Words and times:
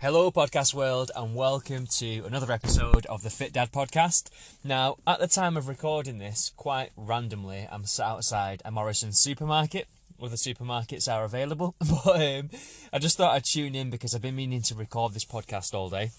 Hello, 0.00 0.30
podcast 0.30 0.72
world, 0.72 1.10
and 1.14 1.34
welcome 1.34 1.86
to 1.86 2.20
another 2.24 2.50
episode 2.50 3.04
of 3.06 3.22
the 3.22 3.28
Fit 3.28 3.52
Dad 3.52 3.72
podcast. 3.72 4.30
Now, 4.64 4.96
at 5.06 5.20
the 5.20 5.26
time 5.26 5.58
of 5.58 5.68
recording 5.68 6.16
this, 6.16 6.52
quite 6.56 6.92
randomly, 6.96 7.68
I'm 7.70 7.84
sat 7.84 8.06
outside 8.06 8.62
a 8.64 8.70
Morrisons 8.70 9.18
supermarket. 9.18 9.88
Other 10.22 10.36
supermarkets 10.36 11.12
are 11.12 11.24
available, 11.24 11.74
but 11.78 12.06
um, 12.06 12.48
I 12.90 12.98
just 12.98 13.18
thought 13.18 13.34
I'd 13.34 13.44
tune 13.44 13.74
in 13.74 13.90
because 13.90 14.14
I've 14.14 14.22
been 14.22 14.36
meaning 14.36 14.62
to 14.62 14.74
record 14.74 15.12
this 15.12 15.26
podcast 15.26 15.74
all 15.74 15.90
day. 15.90 16.12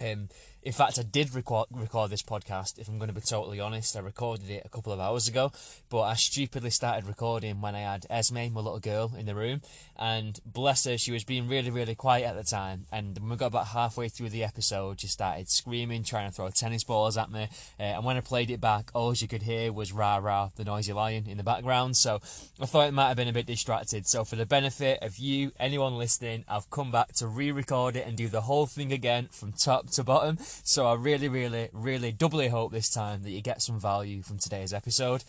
Um, 0.00 0.28
in 0.66 0.72
fact, 0.72 0.98
I 0.98 1.04
did 1.04 1.32
record, 1.32 1.68
record 1.70 2.10
this 2.10 2.24
podcast, 2.24 2.80
if 2.80 2.88
I'm 2.88 2.98
going 2.98 3.06
to 3.06 3.14
be 3.14 3.20
totally 3.20 3.60
honest. 3.60 3.96
I 3.96 4.00
recorded 4.00 4.50
it 4.50 4.64
a 4.64 4.68
couple 4.68 4.92
of 4.92 4.98
hours 4.98 5.28
ago, 5.28 5.52
but 5.88 6.00
I 6.00 6.14
stupidly 6.14 6.70
started 6.70 7.06
recording 7.06 7.60
when 7.60 7.76
I 7.76 7.82
had 7.82 8.04
Esme, 8.10 8.52
my 8.52 8.60
little 8.60 8.80
girl, 8.80 9.12
in 9.16 9.26
the 9.26 9.36
room. 9.36 9.60
And 9.96 10.40
bless 10.44 10.84
her, 10.84 10.98
she 10.98 11.12
was 11.12 11.22
being 11.22 11.46
really, 11.46 11.70
really 11.70 11.94
quiet 11.94 12.26
at 12.26 12.34
the 12.34 12.42
time. 12.42 12.86
And 12.90 13.16
when 13.16 13.30
we 13.30 13.36
got 13.36 13.46
about 13.46 13.68
halfway 13.68 14.08
through 14.08 14.30
the 14.30 14.42
episode, 14.42 15.00
she 15.00 15.06
started 15.06 15.48
screaming, 15.48 16.02
trying 16.02 16.28
to 16.28 16.34
throw 16.34 16.50
tennis 16.50 16.82
balls 16.82 17.16
at 17.16 17.30
me. 17.30 17.48
Uh, 17.78 17.82
and 17.84 18.04
when 18.04 18.16
I 18.16 18.20
played 18.20 18.50
it 18.50 18.60
back, 18.60 18.90
all 18.92 19.14
she 19.14 19.28
could 19.28 19.42
hear 19.42 19.72
was 19.72 19.92
Raa 19.92 20.20
Raa, 20.20 20.50
the 20.56 20.64
noisy 20.64 20.92
lion 20.92 21.26
in 21.28 21.36
the 21.36 21.44
background. 21.44 21.96
So 21.96 22.20
I 22.60 22.66
thought 22.66 22.88
it 22.88 22.92
might 22.92 23.06
have 23.08 23.16
been 23.16 23.28
a 23.28 23.32
bit 23.32 23.46
distracted. 23.46 24.08
So, 24.08 24.24
for 24.24 24.34
the 24.34 24.46
benefit 24.46 24.98
of 25.02 25.18
you, 25.18 25.52
anyone 25.60 25.96
listening, 25.96 26.44
I've 26.48 26.70
come 26.70 26.90
back 26.90 27.12
to 27.14 27.28
re 27.28 27.52
record 27.52 27.96
it 27.96 28.06
and 28.06 28.16
do 28.16 28.28
the 28.28 28.40
whole 28.40 28.66
thing 28.66 28.92
again 28.92 29.28
from 29.30 29.52
top 29.52 29.85
to 29.92 30.04
bottom. 30.04 30.38
So 30.64 30.86
I 30.86 30.94
really, 30.94 31.28
really, 31.28 31.68
really 31.72 32.12
doubly 32.12 32.48
hope 32.48 32.72
this 32.72 32.92
time 32.92 33.22
that 33.22 33.30
you 33.30 33.40
get 33.40 33.62
some 33.62 33.80
value 33.80 34.22
from 34.22 34.38
today's 34.38 34.72
episode. 34.72 35.24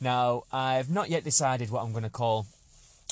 Now, 0.00 0.44
I've 0.52 0.90
not 0.90 1.10
yet 1.10 1.24
decided 1.24 1.70
what 1.70 1.82
I'm 1.82 1.92
going 1.92 2.04
to 2.04 2.10
call 2.10 2.46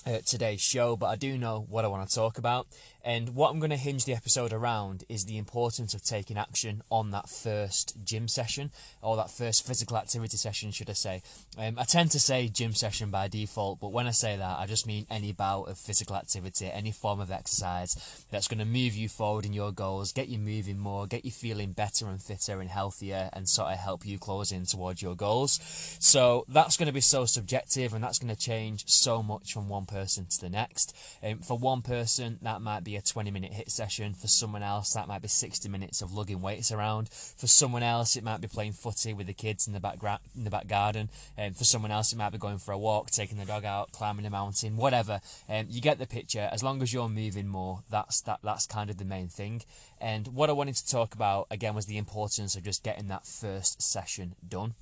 uh, 0.06 0.18
today's 0.24 0.60
show, 0.60 0.96
but 0.96 1.06
I 1.06 1.16
do 1.16 1.36
know 1.36 1.66
what 1.68 1.84
I 1.84 1.88
want 1.88 2.08
to 2.08 2.14
talk 2.14 2.38
about. 2.38 2.66
And 3.06 3.36
what 3.36 3.52
I'm 3.52 3.60
going 3.60 3.70
to 3.70 3.76
hinge 3.76 4.04
the 4.04 4.14
episode 4.14 4.52
around 4.52 5.04
is 5.08 5.26
the 5.26 5.38
importance 5.38 5.94
of 5.94 6.02
taking 6.02 6.36
action 6.36 6.82
on 6.90 7.12
that 7.12 7.28
first 7.28 7.94
gym 8.04 8.26
session, 8.26 8.72
or 9.00 9.14
that 9.16 9.30
first 9.30 9.64
physical 9.64 9.96
activity 9.96 10.36
session, 10.36 10.72
should 10.72 10.90
I 10.90 10.94
say. 10.94 11.22
Um, 11.56 11.78
I 11.78 11.84
tend 11.84 12.10
to 12.10 12.18
say 12.18 12.48
gym 12.48 12.74
session 12.74 13.12
by 13.12 13.28
default, 13.28 13.78
but 13.78 13.92
when 13.92 14.08
I 14.08 14.10
say 14.10 14.36
that, 14.36 14.58
I 14.58 14.66
just 14.66 14.88
mean 14.88 15.06
any 15.08 15.30
bout 15.30 15.68
of 15.68 15.78
physical 15.78 16.16
activity, 16.16 16.68
any 16.68 16.90
form 16.90 17.20
of 17.20 17.30
exercise 17.30 18.26
that's 18.32 18.48
going 18.48 18.58
to 18.58 18.64
move 18.64 18.96
you 18.96 19.08
forward 19.08 19.46
in 19.46 19.52
your 19.52 19.70
goals, 19.70 20.10
get 20.10 20.26
you 20.26 20.40
moving 20.40 20.76
more, 20.76 21.06
get 21.06 21.24
you 21.24 21.30
feeling 21.30 21.70
better 21.70 22.08
and 22.08 22.20
fitter 22.20 22.60
and 22.60 22.70
healthier, 22.70 23.30
and 23.32 23.48
sort 23.48 23.70
of 23.70 23.78
help 23.78 24.04
you 24.04 24.18
close 24.18 24.50
in 24.50 24.66
towards 24.66 25.00
your 25.00 25.14
goals. 25.14 25.60
So 26.00 26.44
that's 26.48 26.76
going 26.76 26.88
to 26.88 26.92
be 26.92 27.00
so 27.00 27.24
subjective, 27.24 27.94
and 27.94 28.02
that's 28.02 28.18
going 28.18 28.34
to 28.34 28.40
change 28.40 28.88
so 28.88 29.22
much 29.22 29.52
from 29.52 29.68
one 29.68 29.86
person 29.86 30.26
to 30.26 30.40
the 30.40 30.50
next. 30.50 30.92
Um, 31.22 31.38
for 31.38 31.56
one 31.56 31.82
person, 31.82 32.40
that 32.42 32.60
might 32.60 32.82
be 32.82 32.95
a 32.96 33.02
20 33.02 33.30
minute 33.30 33.52
HIIT 33.52 33.70
session. 33.70 34.14
For 34.14 34.28
someone 34.28 34.62
else, 34.62 34.92
that 34.94 35.08
might 35.08 35.22
be 35.22 35.28
60 35.28 35.68
minutes 35.68 36.02
of 36.02 36.12
lugging 36.12 36.40
weights 36.40 36.72
around. 36.72 37.08
For 37.08 37.46
someone 37.46 37.82
else, 37.82 38.16
it 38.16 38.24
might 38.24 38.40
be 38.40 38.48
playing 38.48 38.72
footy 38.72 39.12
with 39.12 39.26
the 39.26 39.32
kids 39.32 39.66
in 39.66 39.72
the 39.72 39.80
back 39.80 39.98
gra- 39.98 40.20
in 40.36 40.44
the 40.44 40.50
back 40.50 40.66
garden. 40.66 41.10
Um, 41.38 41.54
for 41.54 41.64
someone 41.64 41.90
else, 41.90 42.12
it 42.12 42.16
might 42.16 42.32
be 42.32 42.38
going 42.38 42.58
for 42.58 42.72
a 42.72 42.78
walk, 42.78 43.10
taking 43.10 43.38
the 43.38 43.44
dog 43.44 43.64
out, 43.64 43.92
climbing 43.92 44.26
a 44.26 44.30
mountain, 44.30 44.76
whatever. 44.76 45.20
Um, 45.48 45.66
you 45.68 45.80
get 45.80 45.98
the 45.98 46.06
picture. 46.06 46.48
As 46.52 46.62
long 46.62 46.82
as 46.82 46.92
you're 46.92 47.08
moving 47.08 47.48
more, 47.48 47.82
that's 47.90 48.20
that 48.22 48.40
that's 48.42 48.66
kind 48.66 48.90
of 48.90 48.98
the 48.98 49.04
main 49.04 49.28
thing. 49.28 49.62
And 50.00 50.28
what 50.28 50.50
I 50.50 50.52
wanted 50.52 50.76
to 50.76 50.88
talk 50.88 51.14
about 51.14 51.46
again 51.50 51.74
was 51.74 51.86
the 51.86 51.98
importance 51.98 52.56
of 52.56 52.64
just 52.64 52.82
getting 52.82 53.08
that 53.08 53.26
first 53.26 53.82
session 53.82 54.34
done. 54.46 54.74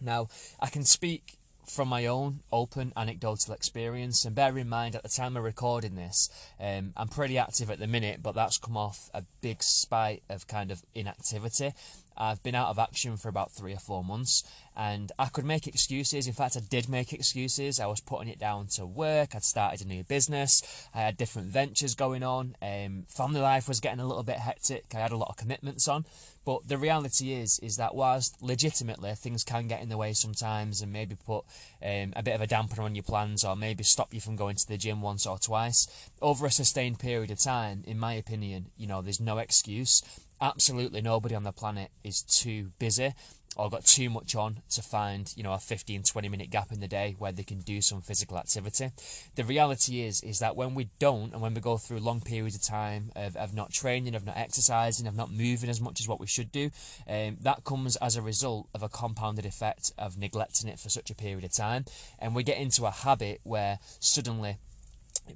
Now, 0.00 0.28
I 0.60 0.68
can 0.68 0.84
speak 0.84 1.36
from 1.70 1.88
my 1.88 2.06
own 2.06 2.40
open 2.52 2.92
anecdotal 2.96 3.54
experience. 3.54 4.24
And 4.24 4.34
bear 4.34 4.56
in 4.58 4.68
mind, 4.68 4.94
at 4.94 5.02
the 5.02 5.08
time 5.08 5.36
of 5.36 5.44
recording 5.44 5.94
this, 5.94 6.28
um, 6.58 6.92
I'm 6.96 7.08
pretty 7.08 7.38
active 7.38 7.70
at 7.70 7.78
the 7.78 7.86
minute, 7.86 8.22
but 8.22 8.34
that's 8.34 8.58
come 8.58 8.76
off 8.76 9.08
a 9.14 9.24
big 9.40 9.62
spite 9.62 10.22
of 10.28 10.46
kind 10.46 10.70
of 10.70 10.82
inactivity. 10.94 11.72
I've 12.16 12.42
been 12.42 12.54
out 12.54 12.68
of 12.68 12.78
action 12.78 13.16
for 13.16 13.28
about 13.28 13.52
three 13.52 13.72
or 13.72 13.78
four 13.78 14.04
months, 14.04 14.44
and 14.76 15.10
I 15.18 15.26
could 15.26 15.44
make 15.44 15.66
excuses. 15.66 16.26
In 16.26 16.32
fact, 16.32 16.56
I 16.56 16.60
did 16.60 16.88
make 16.88 17.12
excuses. 17.12 17.80
I 17.80 17.86
was 17.86 18.00
putting 18.00 18.28
it 18.28 18.38
down 18.38 18.66
to 18.68 18.86
work. 18.86 19.34
I'd 19.34 19.44
started 19.44 19.84
a 19.84 19.88
new 19.88 20.04
business. 20.04 20.88
I 20.94 21.00
had 21.00 21.16
different 21.16 21.48
ventures 21.48 21.94
going 21.94 22.22
on. 22.22 22.56
Um, 22.62 23.04
family 23.08 23.40
life 23.40 23.68
was 23.68 23.80
getting 23.80 24.00
a 24.00 24.06
little 24.06 24.22
bit 24.22 24.38
hectic. 24.38 24.84
I 24.94 24.98
had 24.98 25.12
a 25.12 25.16
lot 25.16 25.28
of 25.28 25.36
commitments 25.36 25.88
on. 25.88 26.04
But 26.44 26.68
the 26.68 26.78
reality 26.78 27.32
is, 27.32 27.58
is 27.58 27.76
that 27.76 27.94
whilst 27.94 28.42
legitimately 28.42 29.14
things 29.14 29.44
can 29.44 29.68
get 29.68 29.82
in 29.82 29.88
the 29.88 29.98
way 29.98 30.12
sometimes, 30.14 30.80
and 30.80 30.92
maybe 30.92 31.14
put 31.14 31.44
um, 31.82 32.12
a 32.16 32.22
bit 32.22 32.34
of 32.34 32.40
a 32.40 32.46
damper 32.46 32.82
on 32.82 32.94
your 32.94 33.02
plans, 33.02 33.44
or 33.44 33.54
maybe 33.56 33.84
stop 33.84 34.14
you 34.14 34.20
from 34.20 34.36
going 34.36 34.56
to 34.56 34.66
the 34.66 34.78
gym 34.78 35.02
once 35.02 35.26
or 35.26 35.38
twice, 35.38 35.86
over 36.22 36.46
a 36.46 36.50
sustained 36.50 36.98
period 36.98 37.30
of 37.30 37.38
time, 37.38 37.82
in 37.86 37.98
my 37.98 38.14
opinion, 38.14 38.66
you 38.76 38.86
know, 38.86 39.02
there's 39.02 39.20
no 39.20 39.38
excuse 39.38 40.02
absolutely 40.40 41.00
nobody 41.00 41.34
on 41.34 41.44
the 41.44 41.52
planet 41.52 41.90
is 42.04 42.22
too 42.22 42.72
busy 42.78 43.14
or 43.56 43.68
got 43.68 43.84
too 43.84 44.08
much 44.08 44.36
on 44.36 44.62
to 44.70 44.80
find 44.80 45.32
you 45.36 45.42
know 45.42 45.52
a 45.52 45.58
15 45.58 46.02
20 46.02 46.28
minute 46.28 46.50
gap 46.50 46.70
in 46.72 46.80
the 46.80 46.88
day 46.88 47.16
where 47.18 47.32
they 47.32 47.42
can 47.42 47.58
do 47.60 47.80
some 47.80 48.00
physical 48.00 48.38
activity. 48.38 48.90
The 49.34 49.44
reality 49.44 50.02
is 50.02 50.22
is 50.22 50.38
that 50.38 50.56
when 50.56 50.74
we 50.74 50.88
don't 50.98 51.32
and 51.32 51.42
when 51.42 51.54
we 51.54 51.60
go 51.60 51.76
through 51.76 51.98
long 51.98 52.20
periods 52.20 52.54
of 52.54 52.62
time 52.62 53.10
of, 53.16 53.36
of 53.36 53.54
not 53.54 53.72
training 53.72 54.14
of 54.14 54.24
not 54.24 54.36
exercising 54.36 55.06
of 55.06 55.16
not 55.16 55.30
moving 55.30 55.68
as 55.68 55.80
much 55.80 56.00
as 56.00 56.08
what 56.08 56.20
we 56.20 56.26
should 56.26 56.52
do 56.52 56.70
um, 57.08 57.36
that 57.40 57.64
comes 57.64 57.96
as 57.96 58.16
a 58.16 58.22
result 58.22 58.68
of 58.74 58.82
a 58.82 58.88
compounded 58.88 59.44
effect 59.44 59.92
of 59.98 60.16
neglecting 60.16 60.68
it 60.68 60.78
for 60.78 60.88
such 60.88 61.10
a 61.10 61.14
period 61.14 61.44
of 61.44 61.52
time. 61.52 61.84
And 62.18 62.34
we 62.34 62.42
get 62.42 62.58
into 62.58 62.86
a 62.86 62.90
habit 62.90 63.40
where 63.42 63.78
suddenly 63.98 64.58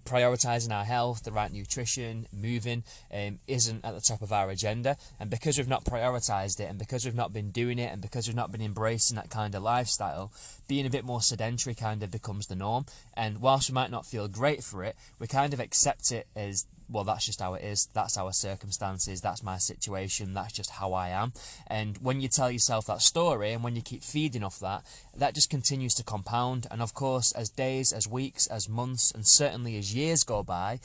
prioritizing 0.05 0.73
our 0.73 0.85
health, 0.85 1.25
the 1.25 1.33
right 1.33 1.53
nutrition, 1.53 2.27
moving 2.33 2.85
um, 3.13 3.39
isn't 3.47 3.85
at 3.85 3.95
the 3.95 4.01
top 4.01 4.23
of 4.23 4.33
our 4.33 4.51
agenda. 4.51 4.97
And 5.21 5.31
because 5.31 5.59
we've 5.59 5.69
not 5.69 5.85
prioritized 5.85 6.61
it, 6.61 6.69
and 6.69 6.79
because 6.79 7.05
we've 7.05 7.15
not 7.15 7.33
been 7.33 7.51
doing 7.51 7.79
it, 7.79 7.93
and 7.93 8.03
because 8.03 8.27
we've 8.27 8.37
not 8.37 8.53
been 8.53 8.63
embracing 8.63 9.17
that 9.17 9.31
kind 9.31 9.55
of 9.55 9.63
lifestyle, 9.63 10.33
being 10.69 10.87
a 10.87 10.91
bit 10.91 11.05
more 11.05 11.23
sedentary 11.23 11.75
kind 11.75 12.03
of 12.03 12.11
becomes 12.11 12.47
the 12.47 12.57
norm. 12.57 12.87
And 13.15 13.41
whilst 13.41 13.71
we 13.71 13.75
might 13.75 13.91
not 13.91 14.07
feel 14.07 14.29
great 14.29 14.65
for 14.65 14.83
it, 14.85 14.97
we 15.19 15.27
kind 15.27 15.53
of 15.53 15.61
accept 15.61 16.13
it 16.13 16.27
as 16.35 16.67
well, 16.89 17.05
that's 17.05 17.27
just 17.27 17.41
how 17.41 17.55
it 17.55 17.65
is. 17.65 17.89
That's 17.93 18.17
our 18.17 18.33
circumstances. 18.33 19.21
That's 19.21 19.43
my 19.43 19.59
situation. 19.59 20.35
That's 20.35 20.53
just 20.53 20.71
how 20.71 20.93
I 20.93 21.09
am. 21.09 21.33
And 21.67 21.99
when 21.99 22.21
you 22.21 22.29
tell 22.29 22.51
yourself 22.51 22.87
that 22.87 23.03
story 23.03 23.53
and 23.53 23.65
when 23.65 23.77
you 23.77 23.83
keep 23.83 24.03
feeding 24.03 24.45
off 24.45 24.61
that, 24.61 24.85
that 25.17 25.35
just 25.35 25.51
continues 25.51 25.95
to 25.95 26.05
compound. 26.05 26.67
And 26.71 26.83
of 26.83 26.95
course, 26.95 27.33
as 27.33 27.49
days, 27.49 27.93
as 27.93 28.07
weeks, 28.07 28.47
as 28.47 28.69
months, 28.69 29.11
and 29.11 29.27
certainly 29.27 29.79
as 29.79 29.95
years 29.95 30.25
go 30.25 30.43
by, 30.43 30.81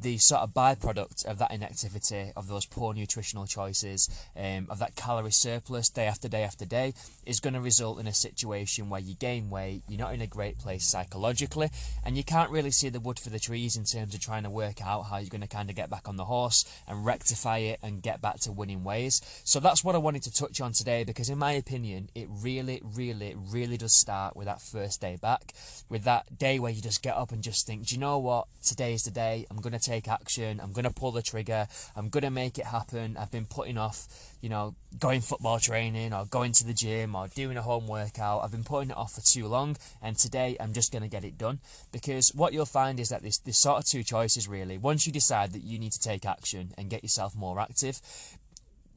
the 0.00 0.18
sort 0.18 0.42
of 0.42 0.52
byproduct 0.52 1.24
of 1.26 1.38
that 1.38 1.52
inactivity, 1.52 2.32
of 2.36 2.48
those 2.48 2.66
poor 2.66 2.94
nutritional 2.94 3.46
choices, 3.46 4.08
um, 4.36 4.66
of 4.70 4.78
that 4.78 4.96
calorie 4.96 5.32
surplus 5.32 5.88
day 5.88 6.06
after 6.06 6.28
day 6.28 6.42
after 6.42 6.64
day, 6.64 6.94
is 7.24 7.40
going 7.40 7.54
to 7.54 7.60
result 7.60 7.98
in 7.98 8.06
a 8.06 8.14
situation 8.14 8.88
where 8.88 9.00
you 9.00 9.14
gain 9.14 9.50
weight, 9.50 9.82
you're 9.88 9.98
not 9.98 10.14
in 10.14 10.20
a 10.20 10.26
great 10.26 10.58
place 10.58 10.84
psychologically, 10.86 11.70
and 12.04 12.16
you 12.16 12.24
can't 12.24 12.50
really 12.50 12.70
see 12.70 12.88
the 12.88 13.00
wood 13.00 13.18
for 13.18 13.30
the 13.30 13.38
trees 13.38 13.76
in 13.76 13.84
terms 13.84 14.14
of 14.14 14.20
trying 14.20 14.42
to 14.42 14.50
work 14.50 14.84
out 14.84 15.02
how 15.04 15.18
you're 15.18 15.28
going 15.28 15.40
to 15.40 15.46
kind 15.46 15.70
of 15.70 15.76
get 15.76 15.90
back 15.90 16.08
on 16.08 16.16
the 16.16 16.24
horse 16.24 16.64
and 16.86 17.04
rectify 17.04 17.58
it 17.58 17.78
and 17.82 18.02
get 18.02 18.20
back 18.20 18.38
to 18.40 18.52
winning 18.52 18.84
ways. 18.84 19.20
So 19.44 19.60
that's 19.60 19.82
what 19.82 19.94
I 19.94 19.98
wanted 19.98 20.22
to 20.24 20.32
touch 20.32 20.60
on 20.60 20.72
today 20.72 21.04
because, 21.04 21.30
in 21.30 21.38
my 21.38 21.52
opinion, 21.52 22.10
it 22.14 22.28
really, 22.30 22.80
really, 22.84 23.34
really 23.36 23.76
does 23.76 23.94
start 23.94 24.36
with 24.36 24.46
that 24.46 24.60
first 24.60 25.00
day 25.00 25.16
back, 25.20 25.54
with 25.88 26.04
that 26.04 26.38
day 26.38 26.58
where 26.58 26.72
you 26.72 26.82
just 26.82 27.02
get 27.02 27.16
up 27.16 27.32
and 27.32 27.42
just 27.42 27.66
think, 27.66 27.86
do 27.86 27.94
you 27.94 28.00
know 28.00 28.18
what? 28.18 28.46
Today 28.62 28.92
is 28.92 29.04
the 29.04 29.10
day. 29.10 29.46
I'm 29.50 29.58
going 29.58 29.72
to 29.72 29.85
take 29.86 30.08
action. 30.08 30.60
I'm 30.62 30.72
going 30.72 30.84
to 30.84 30.90
pull 30.90 31.12
the 31.12 31.22
trigger. 31.22 31.66
I'm 31.94 32.08
going 32.08 32.24
to 32.24 32.30
make 32.30 32.58
it 32.58 32.66
happen. 32.66 33.16
I've 33.16 33.30
been 33.30 33.46
putting 33.46 33.78
off, 33.78 34.06
you 34.40 34.48
know, 34.48 34.74
going 34.98 35.20
football 35.20 35.58
training 35.58 36.12
or 36.12 36.24
going 36.26 36.52
to 36.52 36.64
the 36.64 36.74
gym 36.74 37.14
or 37.14 37.28
doing 37.28 37.56
a 37.56 37.62
home 37.62 37.86
workout. 37.86 38.42
I've 38.42 38.50
been 38.50 38.64
putting 38.64 38.90
it 38.90 38.96
off 38.96 39.14
for 39.14 39.20
too 39.20 39.46
long, 39.46 39.76
and 40.02 40.16
today 40.16 40.56
I'm 40.60 40.72
just 40.72 40.92
going 40.92 41.02
to 41.02 41.08
get 41.08 41.24
it 41.24 41.38
done. 41.38 41.60
Because 41.92 42.34
what 42.34 42.52
you'll 42.52 42.66
find 42.66 43.00
is 43.00 43.08
that 43.10 43.22
there's, 43.22 43.38
there's 43.38 43.58
sort 43.58 43.78
of 43.78 43.84
two 43.86 44.02
choices 44.02 44.48
really. 44.48 44.78
Once 44.78 45.06
you 45.06 45.12
decide 45.12 45.52
that 45.52 45.62
you 45.62 45.78
need 45.78 45.92
to 45.92 46.00
take 46.00 46.26
action 46.26 46.72
and 46.76 46.90
get 46.90 47.02
yourself 47.02 47.34
more 47.36 47.60
active, 47.60 48.00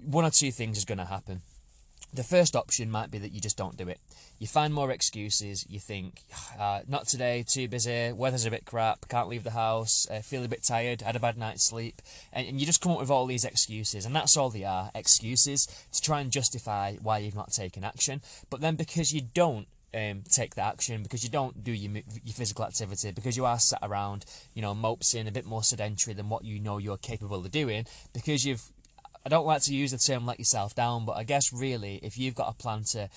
one 0.04 0.26
or 0.26 0.32
two 0.32 0.52
things 0.52 0.78
is 0.78 0.86
going 0.86 0.98
to 0.98 1.06
happen. 1.06 1.42
The 2.12 2.24
first 2.24 2.56
option 2.56 2.90
might 2.90 3.12
be 3.12 3.20
that 3.20 3.32
you 3.32 3.40
just 3.40 3.58
don't 3.58 3.78
do 3.78 3.88
it. 3.88 4.00
You 4.40 4.48
find 4.48 4.74
more 4.74 4.90
excuses. 4.90 5.66
You 5.70 5.80
think, 5.80 6.24
uh, 6.60 6.82
not 6.88 7.08
today, 7.08 7.44
too 7.48 7.68
busy, 7.68 8.12
weather's 8.14 8.46
a 8.46 8.52
bit 8.52 8.66
crap, 8.66 9.08
can't 9.10 9.30
leave 9.30 9.44
the 9.44 9.52
house, 9.52 10.08
uh, 10.10 10.22
feel 10.22 10.44
a 10.44 10.48
bit 10.48 10.64
tired, 10.64 11.02
had 11.02 11.16
a 11.16 11.20
bad 11.20 11.38
night's 11.38 11.66
sleep. 11.66 12.02
And, 12.34 12.48
and 12.48 12.60
you 12.60 12.66
just 12.66 12.82
come 12.82 12.94
up 12.94 13.00
with 13.00 13.12
all 13.12 13.28
these 13.28 13.46
excuses. 13.46 14.06
And 14.06 14.16
that's 14.16 14.38
all 14.38 14.50
they 14.50 14.64
are 14.64 14.90
excuses 14.96 15.68
to 15.92 16.02
try 16.02 16.22
and 16.22 16.32
justify 16.32 16.96
why 16.96 17.20
you've 17.20 17.36
not 17.36 17.52
taken 17.52 17.84
action. 17.84 18.22
But 18.50 18.62
then 18.62 18.76
because 18.76 19.14
you 19.14 19.22
don't 19.22 19.68
um, 19.94 20.24
take 20.30 20.56
the 20.56 20.62
action 20.62 21.04
because 21.04 21.24
you 21.24 21.30
don't 21.30 21.64
do 21.64 21.72
your, 21.72 21.92
your 22.24 22.34
physical 22.34 22.66
activity 22.66 23.12
because 23.12 23.36
you 23.36 23.46
are 23.46 23.60
sat 23.60 23.80
around 23.82 24.24
you 24.54 24.62
know 24.62 24.76
mopesing 24.76 25.28
a 25.28 25.32
bit 25.32 25.46
more 25.46 25.64
sedentary 25.64 26.14
than 26.14 26.30
what 26.30 26.46
you 26.46 26.60
know 26.60 26.78
you're 26.78 26.98
capable 26.98 27.44
of 27.44 27.50
doing 27.50 27.86
because 28.14 28.46
you've 28.46 28.72
I 29.26 29.30
don't 29.30 29.46
like 29.46 29.62
to 29.64 29.76
use 29.76 29.92
the 29.92 29.98
term 29.98 30.26
let 30.26 30.40
yourself 30.40 30.76
down, 30.76 31.06
but 31.06 31.18
I 31.18 31.24
guess 31.24 31.52
really, 31.52 32.00
if 32.04 32.18
you've 32.18 32.36
got 32.36 32.50
a 32.50 32.54
plan 32.54 32.84
to 32.92 33.10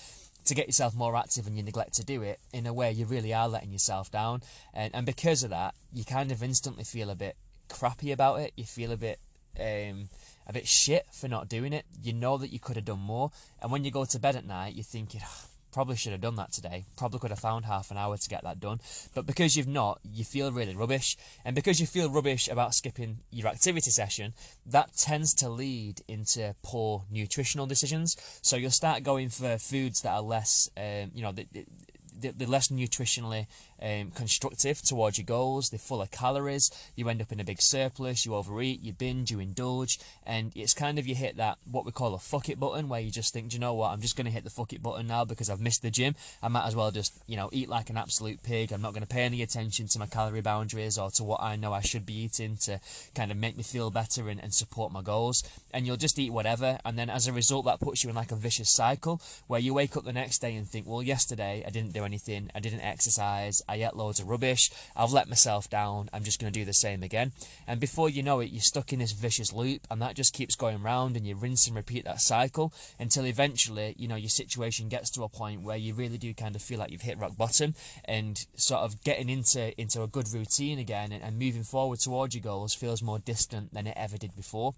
to 0.45 0.55
get 0.55 0.67
yourself 0.67 0.93
more 0.93 1.15
active 1.15 1.47
and 1.47 1.55
you 1.55 1.63
neglect 1.63 1.93
to 1.93 2.03
do 2.03 2.21
it, 2.21 2.39
in 2.51 2.67
a 2.67 2.73
way 2.73 2.91
you 2.91 3.05
really 3.05 3.33
are 3.33 3.47
letting 3.47 3.71
yourself 3.71 4.11
down. 4.11 4.41
And, 4.73 4.93
and 4.93 5.05
because 5.05 5.41
of 5.43 5.51
that, 5.51 5.73
you 5.93 6.03
kind 6.03 6.33
of 6.33 6.43
instantly 6.43 6.83
feel 6.83 7.09
a 7.09 7.15
bit 7.15 7.37
crappy 7.69 8.11
about 8.11 8.41
it. 8.41 8.51
You 8.57 8.65
feel 8.65 8.91
a 8.91 8.97
bit 8.97 9.19
um, 9.59 10.09
a 10.45 10.53
bit 10.53 10.67
shit 10.67 11.05
for 11.13 11.27
not 11.27 11.47
doing 11.47 11.73
it. 11.73 11.85
You 12.01 12.13
know 12.13 12.37
that 12.37 12.51
you 12.51 12.59
could 12.59 12.75
have 12.75 12.85
done 12.85 12.99
more. 12.99 13.31
And 13.61 13.71
when 13.71 13.85
you 13.85 13.91
go 13.91 14.05
to 14.05 14.19
bed 14.19 14.35
at 14.35 14.45
night, 14.45 14.75
you're 14.75 14.83
thinking, 14.83 15.21
oh, 15.23 15.45
probably 15.73 15.95
should 15.95 16.11
have 16.11 16.21
done 16.21 16.35
that 16.35 16.51
today. 16.51 16.85
Probably 16.95 17.19
could 17.19 17.31
have 17.31 17.39
found 17.39 17.65
half 17.65 17.91
an 17.91 17.97
hour 17.97 18.15
to 18.15 18.29
get 18.29 18.43
that 18.43 18.59
done. 18.59 18.79
But 19.13 19.25
because 19.25 19.57
you've 19.57 19.67
not, 19.67 19.99
you 20.03 20.23
feel 20.23 20.51
really 20.51 20.75
rubbish. 20.75 21.17
And 21.43 21.55
because 21.55 21.81
you 21.81 21.87
feel 21.87 22.09
rubbish 22.09 22.47
about 22.47 22.75
skipping 22.75 23.19
your 23.31 23.47
activity 23.47 23.91
session, 23.91 24.33
that 24.65 24.95
tends 24.95 25.33
to 25.35 25.49
lead 25.49 26.01
into 26.07 26.55
poor 26.63 27.03
nutritional 27.11 27.65
decisions. 27.65 28.15
So 28.41 28.55
you'll 28.55 28.71
start 28.71 29.03
going 29.03 29.29
for 29.29 29.57
foods 29.57 30.01
that 30.01 30.13
are 30.13 30.21
less, 30.21 30.69
um, 30.77 31.11
you 31.13 31.23
know, 31.23 31.33
they're 31.33 32.47
less 32.47 32.69
nutritionally 32.69 33.47
um, 33.83 34.11
constructive 34.11 34.81
towards 34.81 35.17
your 35.17 35.25
goals. 35.25 35.69
They're 35.69 35.79
full 35.79 36.01
of 36.01 36.09
calories. 36.09 36.71
You 36.95 37.09
end 37.09 37.21
up 37.21 37.31
in 37.31 37.39
a 37.39 37.43
big 37.43 37.61
surplus. 37.61 38.25
You 38.25 38.35
overeat. 38.35 38.81
You 38.81 38.93
binge. 38.93 39.31
You 39.31 39.39
indulge, 39.39 39.99
and 40.25 40.51
it's 40.55 40.73
kind 40.73 40.97
of 40.97 41.05
you 41.05 41.15
hit 41.15 41.37
that 41.37 41.57
what 41.69 41.85
we 41.85 41.91
call 41.91 42.13
a 42.13 42.19
fuck 42.19 42.49
it 42.49 42.59
button, 42.59 42.87
where 42.87 43.01
you 43.01 43.11
just 43.11 43.33
think, 43.33 43.49
Do 43.49 43.55
you 43.55 43.59
know 43.59 43.73
what? 43.73 43.91
I'm 43.91 44.01
just 44.01 44.15
going 44.15 44.25
to 44.25 44.31
hit 44.31 44.43
the 44.43 44.49
fuck 44.49 44.73
it 44.73 44.81
button 44.81 45.07
now 45.07 45.25
because 45.25 45.49
I've 45.49 45.59
missed 45.59 45.81
the 45.81 45.91
gym. 45.91 46.15
I 46.41 46.47
might 46.47 46.65
as 46.65 46.75
well 46.75 46.91
just 46.91 47.13
you 47.27 47.35
know 47.35 47.49
eat 47.51 47.69
like 47.69 47.89
an 47.89 47.97
absolute 47.97 48.41
pig. 48.43 48.71
I'm 48.71 48.81
not 48.81 48.93
going 48.93 49.05
to 49.05 49.07
pay 49.07 49.23
any 49.23 49.41
attention 49.41 49.87
to 49.87 49.99
my 49.99 50.07
calorie 50.07 50.41
boundaries 50.41 50.97
or 50.97 51.11
to 51.11 51.23
what 51.23 51.41
I 51.41 51.55
know 51.55 51.73
I 51.73 51.81
should 51.81 52.05
be 52.05 52.13
eating 52.13 52.57
to 52.63 52.79
kind 53.13 53.31
of 53.31 53.37
make 53.37 53.57
me 53.57 53.63
feel 53.63 53.91
better 53.91 54.29
and, 54.29 54.41
and 54.41 54.53
support 54.53 54.91
my 54.91 55.01
goals. 55.01 55.43
And 55.73 55.85
you'll 55.85 55.97
just 55.97 56.17
eat 56.19 56.31
whatever, 56.31 56.79
and 56.85 56.97
then 56.97 57.09
as 57.09 57.27
a 57.27 57.33
result, 57.33 57.65
that 57.65 57.79
puts 57.79 58.03
you 58.03 58.09
in 58.09 58.15
like 58.15 58.31
a 58.31 58.35
vicious 58.35 58.71
cycle 58.71 59.21
where 59.47 59.59
you 59.59 59.73
wake 59.73 59.97
up 59.97 60.05
the 60.05 60.13
next 60.13 60.39
day 60.39 60.55
and 60.55 60.67
think, 60.67 60.87
well, 60.87 61.03
yesterday 61.03 61.63
I 61.65 61.69
didn't 61.69 61.93
do 61.93 62.05
anything. 62.05 62.49
I 62.55 62.59
didn't 62.59 62.81
exercise. 62.81 63.61
I 63.73 63.83
ate 63.83 63.95
loads 63.95 64.19
of 64.19 64.29
rubbish. 64.29 64.69
I've 64.95 65.11
let 65.11 65.27
myself 65.27 65.69
down. 65.69 66.09
I'm 66.13 66.23
just 66.23 66.39
going 66.39 66.53
to 66.53 66.59
do 66.59 66.65
the 66.65 66.73
same 66.73 67.01
again. 67.01 67.31
And 67.67 67.79
before 67.79 68.09
you 68.09 68.21
know 68.21 68.39
it, 68.39 68.51
you're 68.51 68.61
stuck 68.61 68.93
in 68.93 68.99
this 68.99 69.11
vicious 69.11 69.51
loop, 69.51 69.81
and 69.89 70.01
that 70.01 70.15
just 70.15 70.33
keeps 70.33 70.55
going 70.55 70.83
round, 70.83 71.17
and 71.17 71.25
you 71.25 71.35
rinse 71.35 71.65
and 71.67 71.75
repeat 71.75 72.05
that 72.05 72.21
cycle 72.21 72.71
until 72.99 73.25
eventually, 73.25 73.95
you 73.97 74.07
know, 74.07 74.15
your 74.15 74.29
situation 74.29 74.89
gets 74.89 75.09
to 75.11 75.23
a 75.23 75.29
point 75.29 75.63
where 75.63 75.77
you 75.77 75.93
really 75.93 76.19
do 76.19 76.33
kind 76.33 76.55
of 76.55 76.61
feel 76.61 76.79
like 76.79 76.91
you've 76.91 77.01
hit 77.01 77.17
rock 77.17 77.35
bottom, 77.35 77.73
and 78.05 78.45
sort 78.55 78.81
of 78.81 79.03
getting 79.03 79.29
into 79.29 79.79
into 79.81 80.03
a 80.03 80.07
good 80.07 80.31
routine 80.31 80.77
again 80.77 81.11
and, 81.11 81.23
and 81.23 81.39
moving 81.39 81.63
forward 81.63 81.99
towards 81.99 82.35
your 82.35 82.43
goals 82.43 82.73
feels 82.73 83.01
more 83.01 83.19
distant 83.19 83.73
than 83.73 83.87
it 83.87 83.97
ever 83.97 84.17
did 84.17 84.35
before. 84.35 84.73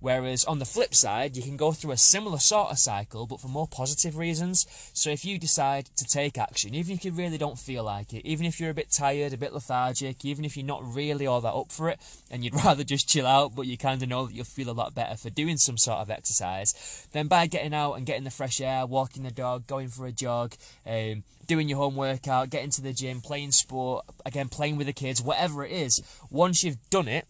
Whereas 0.00 0.44
on 0.44 0.58
the 0.58 0.64
flip 0.64 0.94
side, 0.94 1.36
you 1.36 1.42
can 1.42 1.56
go 1.56 1.72
through 1.72 1.92
a 1.92 1.96
similar 1.96 2.38
sort 2.38 2.70
of 2.70 2.78
cycle, 2.78 3.26
but 3.26 3.40
for 3.40 3.48
more 3.48 3.66
positive 3.66 4.16
reasons. 4.16 4.66
So 4.92 5.10
if 5.10 5.24
you 5.24 5.38
decide 5.38 5.86
to 5.96 6.04
take 6.04 6.38
action, 6.38 6.74
even 6.74 6.94
if 6.94 7.04
you 7.04 7.12
really 7.12 7.38
don't 7.38 7.58
feel 7.58 7.84
like 7.84 8.12
it, 8.12 8.26
even 8.26 8.46
if 8.46 8.60
you're 8.60 8.70
a 8.70 8.74
bit 8.74 8.90
tired, 8.90 9.32
a 9.32 9.38
bit 9.38 9.52
lethargic, 9.52 10.24
even 10.24 10.44
if 10.44 10.56
you're 10.56 10.66
not 10.66 10.84
really 10.84 11.26
all 11.26 11.40
that 11.40 11.54
up 11.54 11.72
for 11.72 11.88
it, 11.88 11.98
and 12.30 12.44
you'd 12.44 12.54
rather 12.64 12.84
just 12.84 13.08
chill 13.08 13.26
out, 13.26 13.54
but 13.54 13.66
you 13.66 13.78
kind 13.78 14.02
of 14.02 14.08
know 14.08 14.26
that 14.26 14.34
you'll 14.34 14.44
feel 14.44 14.70
a 14.70 14.72
lot 14.72 14.94
better 14.94 15.16
for 15.16 15.30
doing 15.30 15.56
some 15.56 15.78
sort 15.78 15.98
of 15.98 16.10
exercise, 16.10 17.08
then 17.12 17.26
by 17.26 17.46
getting 17.46 17.74
out 17.74 17.94
and 17.94 18.06
getting 18.06 18.24
the 18.24 18.30
fresh 18.30 18.60
air, 18.60 18.86
walking 18.86 19.22
the 19.22 19.30
dog, 19.30 19.66
going 19.66 19.88
for 19.88 20.06
a 20.06 20.12
jog, 20.12 20.54
um, 20.86 21.22
doing 21.46 21.68
your 21.68 21.78
home 21.78 21.96
workout, 21.96 22.50
getting 22.50 22.70
to 22.70 22.82
the 22.82 22.92
gym, 22.92 23.20
playing 23.20 23.52
sport, 23.52 24.04
again, 24.24 24.48
playing 24.48 24.76
with 24.76 24.86
the 24.86 24.92
kids, 24.92 25.22
whatever 25.22 25.64
it 25.64 25.72
is, 25.72 26.02
once 26.30 26.64
you've 26.64 26.90
done 26.90 27.08
it, 27.08 27.26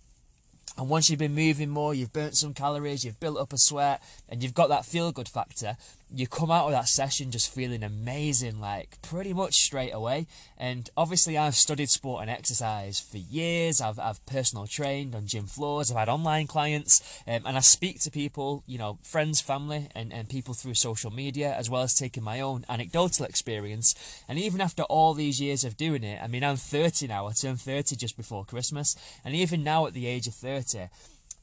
and 0.76 0.88
once 0.88 1.08
you've 1.08 1.19
been 1.19 1.34
moving 1.34 1.70
more, 1.70 1.94
you've 1.94 2.12
burnt 2.12 2.37
some 2.37 2.55
calories, 2.55 3.05
you've 3.05 3.20
built 3.20 3.38
up 3.38 3.52
a 3.52 3.58
sweat, 3.58 4.02
and 4.28 4.43
you've 4.43 4.55
got 4.55 4.69
that 4.69 4.84
feel 4.84 5.12
good 5.12 5.28
factor, 5.28 5.76
you 6.14 6.26
come 6.26 6.50
out 6.52 6.67
of 6.67 6.73
that 6.73 6.88
session 6.88 7.32
just 7.32 7.52
feeling 7.52 7.82
amazing, 7.82 8.61
like 8.61 8.96
pretty 9.02 9.32
much 9.32 9.55
straight 9.55 9.90
away. 9.90 10.26
And 10.56 10.88
obviously, 10.96 11.37
I've 11.37 11.56
studied 11.56 11.90
sport 11.90 12.23
and 12.23 12.31
exercise 12.31 13.00
for 13.00 13.19
years. 13.19 13.81
I've, 13.81 13.99
I've 13.99 14.25
personal 14.25 14.67
trained 14.67 15.14
on 15.14 15.26
gym 15.26 15.46
floors. 15.46 15.90
I've 15.90 15.99
had 15.99 16.08
online 16.08 16.46
clients, 16.46 17.22
um, 17.26 17.43
and 17.44 17.56
I 17.56 17.61
speak 17.61 18.00
to 18.00 18.11
people, 18.11 18.62
you 18.67 18.79
know, 18.79 18.99
friends, 19.02 19.40
family, 19.40 19.88
and, 19.94 20.12
and 20.12 20.29
people 20.29 20.55
through 20.55 20.75
social 20.75 21.11
media, 21.11 21.52
as 21.55 21.69
well 21.69 21.82
as 21.82 21.94
taking 21.94 22.22
my 22.22 22.40
own 22.40 22.64
anecdotal 22.69 23.26
experience. 23.26 23.94
And 24.29 24.38
even 24.38 24.61
after 24.61 24.84
all 24.84 25.12
these 25.12 25.40
years 25.40 25.64
of 25.64 25.76
doing 25.76 26.05
it, 26.05 26.22
I 26.22 26.29
mean, 26.29 26.44
I'm 26.44 26.56
30 26.56 27.08
now. 27.08 27.26
I 27.26 27.32
turned 27.32 27.61
30 27.61 27.96
just 27.96 28.17
before 28.17 28.44
Christmas, 28.44 28.94
and 29.25 29.34
even 29.34 29.64
now 29.64 29.87
at 29.87 29.93
the 29.93 30.06
age 30.06 30.29
of 30.29 30.34
30 30.34 30.65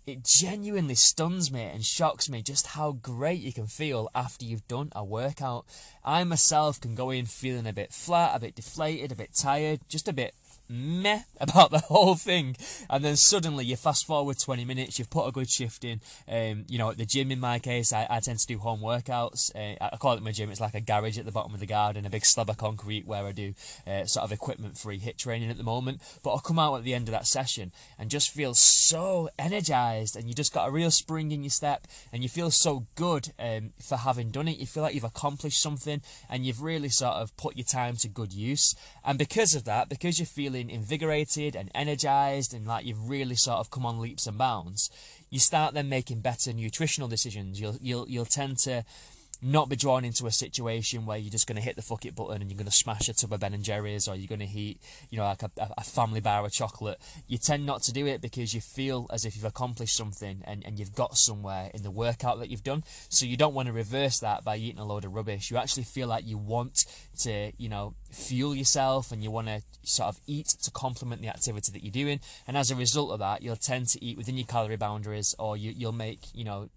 it 0.05 0.25
genuinely 0.25 0.95
stuns 0.95 1.51
me 1.51 1.61
and 1.61 1.85
shocks 1.85 2.29
me 2.29 2.41
just 2.41 2.67
how 2.67 2.91
great 2.91 3.39
you 3.39 3.53
can 3.53 3.67
feel 3.67 4.09
after 4.13 4.43
you've 4.43 4.67
done 4.67 4.91
a 4.93 5.03
workout. 5.03 5.65
I 6.03 6.23
myself 6.25 6.81
can 6.81 6.93
go 6.93 7.09
in 7.09 7.25
feeling 7.25 7.67
a 7.67 7.73
bit 7.73 7.93
flat, 7.93 8.35
a 8.35 8.39
bit 8.39 8.55
deflated, 8.55 9.11
a 9.11 9.15
bit 9.15 9.33
tired, 9.33 9.79
just 9.87 10.09
a 10.09 10.13
bit 10.13 10.35
meh 10.73 11.21
about 11.39 11.71
the 11.71 11.79
whole 11.79 12.15
thing. 12.15 12.55
And 12.89 13.03
then 13.03 13.15
suddenly 13.15 13.65
you 13.65 13.75
fast 13.75 14.05
forward 14.05 14.37
20 14.39 14.65
minutes 14.65 14.99
you've 14.99 15.09
put 15.09 15.27
a 15.27 15.31
good 15.31 15.49
shift 15.49 15.83
in. 15.83 16.01
Um, 16.27 16.65
you 16.67 16.77
know 16.77 16.89
at 16.89 16.97
the 16.97 17.05
gym 17.05 17.31
in 17.31 17.39
my 17.39 17.59
case 17.59 17.93
I, 17.93 18.07
I 18.09 18.19
tend 18.19 18.39
to 18.39 18.47
do 18.47 18.57
home 18.57 18.81
workouts. 18.81 19.53
Uh, 19.55 19.77
I 19.93 19.97
call 19.97 20.13
it 20.13 20.23
my 20.23 20.31
gym. 20.31 20.49
It's 20.49 20.61
like 20.61 20.73
a 20.73 20.81
garage 20.81 21.17
at 21.17 21.25
the 21.25 21.31
bottom 21.31 21.53
of 21.53 21.59
the 21.59 21.65
garden 21.65 22.05
a 22.05 22.09
big 22.09 22.25
slab 22.25 22.49
of 22.49 22.57
concrete 22.57 23.05
where 23.05 23.25
I 23.25 23.31
do 23.31 23.53
uh, 23.87 24.05
sort 24.05 24.23
of 24.23 24.31
equipment 24.31 24.77
free 24.77 24.99
HIIT 24.99 25.17
training 25.17 25.49
at 25.49 25.57
the 25.57 25.63
moment. 25.63 26.01
But 26.23 26.31
I'll 26.31 26.39
come 26.39 26.59
out 26.59 26.75
at 26.75 26.83
the 26.83 26.93
end 26.93 27.07
of 27.07 27.11
that 27.13 27.27
session 27.27 27.71
and 27.99 28.09
just 28.09 28.31
feel 28.31 28.53
so 28.53 29.29
energized 29.37 30.15
and 30.15 30.27
you 30.27 30.33
just 30.33 30.53
got 30.53 30.67
a 30.67 30.71
real 30.71 30.91
spring 30.91 31.31
in 31.31 31.43
your 31.43 31.49
step 31.49 31.87
and 32.11 32.23
you 32.23 32.29
feel 32.29 32.51
so 32.51 32.87
good 32.95 33.31
um, 33.39 33.73
for 33.79 33.97
having 33.97 34.31
done 34.31 34.47
it. 34.47 34.57
You 34.57 34.65
feel 34.65 34.83
like 34.83 34.95
you've 34.95 35.03
accomplished 35.03 35.61
something 35.61 36.01
and 36.29 36.45
you've 36.45 36.61
really 36.61 36.89
sort 36.89 37.15
of 37.15 37.35
put 37.37 37.57
your 37.57 37.65
time 37.65 37.95
to 37.97 38.07
good 38.07 38.33
use. 38.33 38.75
And 39.03 39.17
because 39.17 39.55
of 39.55 39.65
that 39.65 39.89
because 39.89 40.19
you're 40.19 40.25
feeling 40.25 40.62
feeling 40.63 40.75
invigorated 40.75 41.56
and 41.56 41.69
energized 41.75 42.54
and 42.54 42.65
like 42.65 42.86
you've 42.86 43.10
really 43.10 43.36
sort 43.36 43.60
of 43.60 43.69
come 43.69 43.86
on 43.86 44.00
leaps 44.00 44.27
and 44.27 44.38
bounds, 44.38 44.89
you 45.30 45.39
start 45.39 45.74
then 45.74 45.89
making 45.89 46.21
better 46.21 46.54
nutritional 46.54 47.07
decisions. 47.07 47.60
You'll 47.60 47.77
you'll 47.81 48.07
you'll 48.07 48.25
tend 48.25 48.57
to 48.60 48.83
not 49.43 49.69
be 49.69 49.75
drawn 49.75 50.05
into 50.05 50.25
a 50.25 50.31
situation 50.31 51.05
where 51.05 51.17
you're 51.17 51.31
just 51.31 51.47
going 51.47 51.55
to 51.55 51.61
hit 51.61 51.75
the 51.75 51.81
fuck 51.81 52.05
it 52.05 52.15
button 52.15 52.41
and 52.41 52.49
you're 52.49 52.57
going 52.57 52.65
to 52.65 52.71
smash 52.71 53.09
a 53.09 53.13
tub 53.13 53.33
of 53.33 53.39
Ben 53.39 53.53
and 53.53 53.63
Jerry's 53.63 54.07
or 54.07 54.15
you're 54.15 54.27
going 54.27 54.39
to 54.39 54.57
eat, 54.59 54.81
you 55.09 55.17
know, 55.17 55.25
like 55.25 55.43
a, 55.43 55.51
a, 55.77 55.83
family 55.83 56.21
bar 56.21 56.45
of 56.45 56.51
chocolate. 56.51 56.99
You 57.27 57.37
tend 57.37 57.65
not 57.65 57.83
to 57.83 57.93
do 57.93 58.07
it 58.07 58.21
because 58.21 58.53
you 58.53 58.61
feel 58.61 59.07
as 59.11 59.25
if 59.25 59.35
you've 59.35 59.45
accomplished 59.45 59.95
something 59.95 60.41
and, 60.45 60.63
and 60.65 60.79
you've 60.79 60.95
got 60.95 61.17
somewhere 61.17 61.69
in 61.73 61.83
the 61.83 61.91
workout 61.91 62.39
that 62.39 62.49
you've 62.49 62.63
done. 62.63 62.83
So 63.09 63.25
you 63.25 63.37
don't 63.37 63.53
want 63.53 63.67
to 63.67 63.73
reverse 63.73 64.19
that 64.19 64.43
by 64.43 64.57
eating 64.57 64.79
a 64.79 64.85
load 64.85 65.05
of 65.05 65.13
rubbish. 65.13 65.51
You 65.51 65.57
actually 65.57 65.83
feel 65.83 66.07
like 66.07 66.25
you 66.25 66.37
want 66.37 66.85
to, 67.19 67.51
you 67.57 67.69
know, 67.69 67.95
fuel 68.12 68.55
yourself 68.55 69.12
and 69.12 69.23
you 69.23 69.31
want 69.31 69.47
to 69.47 69.62
sort 69.83 70.09
of 70.09 70.21
eat 70.25 70.47
to 70.63 70.71
complement 70.71 71.21
the 71.21 71.27
activity 71.27 71.71
that 71.71 71.83
you're 71.83 71.91
doing. 71.91 72.19
And 72.47 72.57
as 72.57 72.71
a 72.71 72.75
result 72.75 73.12
of 73.12 73.19
that, 73.19 73.41
you'll 73.41 73.55
tend 73.55 73.88
to 73.89 74.03
eat 74.03 74.17
within 74.17 74.38
your 74.38 74.47
calorie 74.47 74.77
boundaries 74.77 75.35
or 75.38 75.57
you, 75.57 75.73
you'll 75.75 75.91
make, 75.91 76.19
you 76.33 76.43
know, 76.43 76.69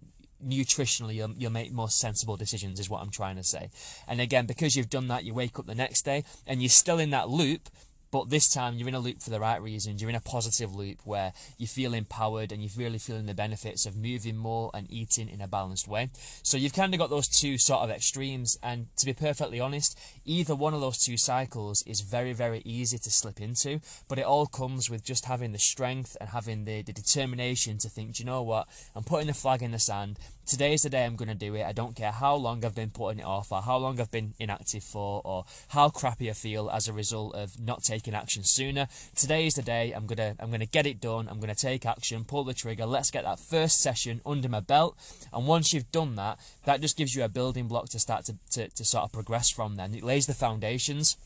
nutritionally 0.45 1.15
you'll, 1.15 1.33
you'll 1.37 1.51
make 1.51 1.71
more 1.71 1.89
sensible 1.89 2.37
decisions 2.37 2.79
is 2.79 2.89
what 2.89 3.01
i'm 3.01 3.09
trying 3.09 3.35
to 3.35 3.43
say. 3.43 3.69
And 4.07 4.21
again 4.21 4.45
because 4.45 4.75
you've 4.75 4.89
done 4.89 5.07
that 5.07 5.23
you 5.23 5.33
wake 5.33 5.57
up 5.57 5.65
the 5.65 5.75
next 5.75 6.03
day 6.03 6.23
and 6.45 6.61
you're 6.61 6.69
still 6.69 6.99
in 6.99 7.09
that 7.11 7.29
loop 7.29 7.69
but 8.11 8.29
this 8.29 8.49
time 8.49 8.75
you're 8.75 8.87
in 8.87 8.95
a 8.95 8.99
loop 8.99 9.21
for 9.21 9.29
the 9.29 9.39
right 9.39 9.61
reasons. 9.61 10.01
You're 10.01 10.09
in 10.09 10.15
a 10.15 10.21
positive 10.21 10.73
loop 10.73 10.99
where 11.03 11.33
you 11.57 11.67
feel 11.67 11.93
empowered 11.93 12.51
and 12.51 12.61
you're 12.61 12.71
really 12.77 12.99
feeling 12.99 13.25
the 13.25 13.33
benefits 13.33 13.85
of 13.85 13.95
moving 13.95 14.37
more 14.37 14.71
and 14.73 14.89
eating 14.91 15.29
in 15.29 15.41
a 15.41 15.47
balanced 15.47 15.87
way. 15.87 16.09
So 16.43 16.57
you've 16.57 16.73
kind 16.73 16.93
of 16.93 16.99
got 16.99 17.09
those 17.09 17.27
two 17.27 17.57
sort 17.57 17.81
of 17.81 17.89
extremes. 17.89 18.57
And 18.63 18.87
to 18.97 19.05
be 19.05 19.13
perfectly 19.13 19.59
honest, 19.59 19.99
either 20.25 20.55
one 20.55 20.73
of 20.73 20.81
those 20.81 20.97
two 20.97 21.17
cycles 21.17 21.83
is 21.83 22.01
very, 22.01 22.33
very 22.33 22.61
easy 22.65 22.97
to 22.97 23.11
slip 23.11 23.41
into. 23.41 23.81
But 24.07 24.19
it 24.19 24.25
all 24.25 24.47
comes 24.47 24.89
with 24.89 25.03
just 25.03 25.25
having 25.25 25.51
the 25.51 25.59
strength 25.59 26.15
and 26.19 26.29
having 26.29 26.65
the, 26.65 26.81
the 26.81 26.93
determination 26.93 27.77
to 27.79 27.89
think, 27.89 28.15
do 28.15 28.23
you 28.23 28.25
know 28.25 28.43
what, 28.43 28.67
I'm 28.95 29.03
putting 29.03 29.27
the 29.27 29.33
flag 29.33 29.61
in 29.61 29.71
the 29.71 29.79
sand 29.79 30.19
today 30.47 30.73
is 30.73 30.83
the 30.83 30.89
day 30.89 31.03
I'm 31.03 31.17
going 31.17 31.27
to 31.27 31.35
do 31.35 31.53
it. 31.55 31.63
I 31.63 31.73
don't 31.73 31.95
care 31.95 32.11
how 32.11 32.35
long 32.35 32.63
I've 32.63 32.73
been 32.73 32.89
putting 32.89 33.19
it 33.19 33.25
off 33.25 33.51
or 33.51 33.61
how 33.61 33.77
long 33.77 33.99
I've 33.99 34.11
been 34.11 34.33
inactive 34.39 34.83
for 34.83 35.21
or 35.25 35.45
how 35.67 35.89
crappy 35.89 36.29
I 36.29 36.33
feel 36.33 36.69
as 36.69 36.87
a 36.87 36.93
result 36.93 37.35
of 37.35 37.59
not 37.59 37.83
taking 37.83 37.96
action 38.13 38.43
sooner. 38.43 38.87
Today 39.15 39.47
is 39.47 39.55
the 39.55 39.61
day 39.61 39.91
I'm 39.91 40.07
to 40.07 40.35
I'm 40.39 40.51
to 40.59 40.65
get 40.65 40.85
it 40.85 40.99
done. 40.99 41.27
I'm 41.29 41.39
to 41.39 41.55
take 41.55 41.85
action, 41.85 42.23
pull 42.23 42.43
the 42.43 42.53
trigger. 42.53 42.85
Let's 42.85 43.11
get 43.11 43.23
that 43.23 43.39
first 43.39 43.79
session 43.79 44.21
under 44.25 44.49
my 44.49 44.59
belt. 44.59 44.97
And 45.33 45.47
once 45.47 45.73
you've 45.73 45.91
done 45.91 46.15
that, 46.15 46.39
that 46.65 46.81
just 46.81 46.97
gives 46.97 47.15
you 47.15 47.23
a 47.23 47.29
building 47.29 47.67
block 47.67 47.89
to 47.89 47.99
start 47.99 48.25
to, 48.25 48.35
to, 48.51 48.67
to 48.69 48.85
sort 48.85 49.05
of 49.05 49.11
progress 49.11 49.49
from 49.49 49.75
then. 49.75 49.93
It 49.93 50.03
lays 50.03 50.27
the 50.27 50.33
foundations 50.33 51.17